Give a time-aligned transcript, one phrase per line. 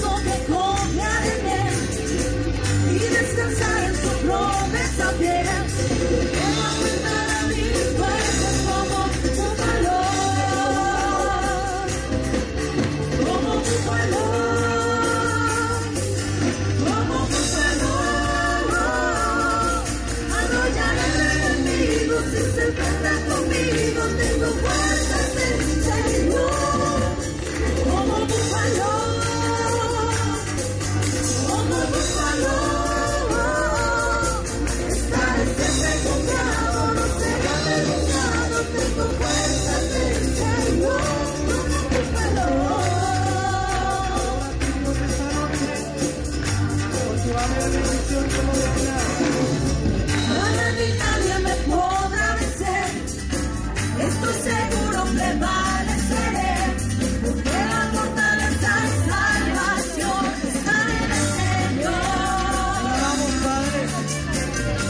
[0.00, 0.39] so good.
[50.30, 52.88] A mi también me podrá vencer,
[54.08, 56.54] estoy seguro que vale seré,
[57.24, 58.72] porque la fortaleza
[59.10, 62.10] salvación están en el Señor.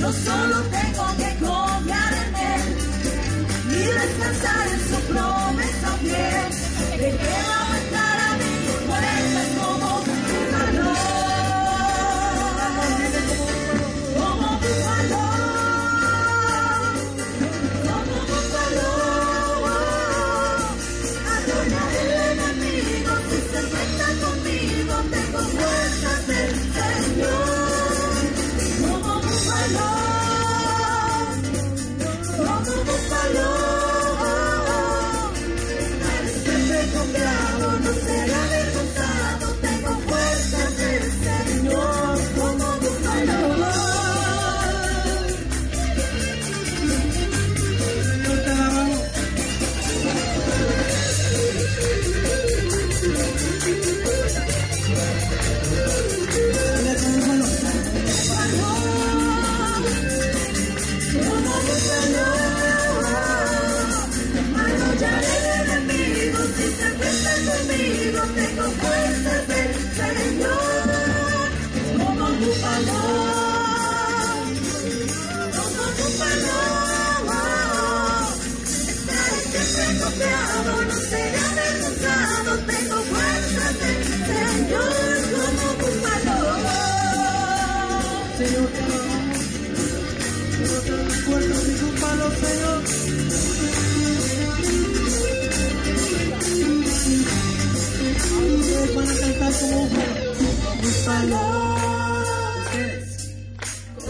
[0.00, 2.62] No solo tengo que confiar en Él,
[3.68, 6.41] ni descansar en su promesa fiel.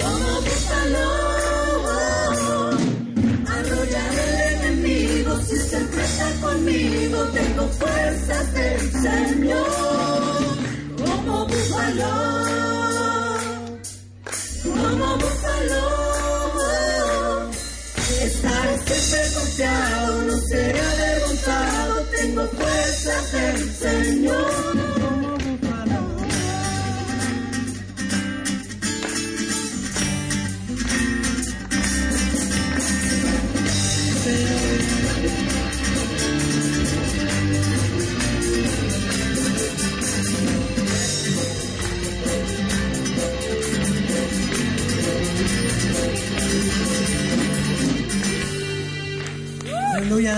[0.00, 0.96] Como mi sal,
[3.46, 9.41] arrollar el enemigo, si se enfrentan conmigo, tengo fuerzas de ser.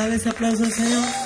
[0.05, 1.24] Dale ese aplauso al Señor.